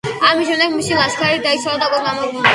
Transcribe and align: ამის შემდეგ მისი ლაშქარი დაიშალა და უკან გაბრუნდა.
ამის 0.29 0.47
შემდეგ 0.51 0.73
მისი 0.77 0.97
ლაშქარი 1.01 1.45
დაიშალა 1.45 1.81
და 1.85 1.93
უკან 1.93 2.11
გაბრუნდა. 2.11 2.47